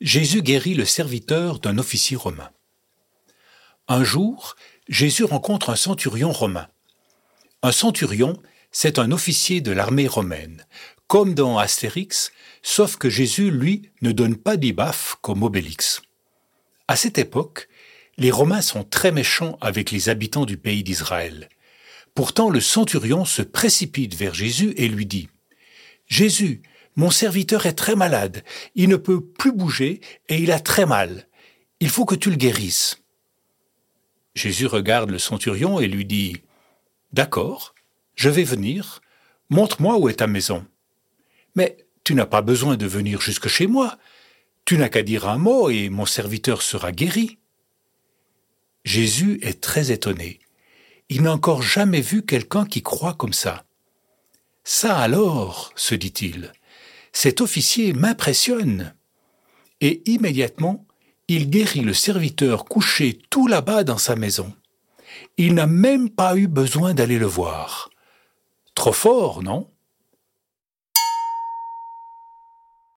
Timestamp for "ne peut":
28.88-29.24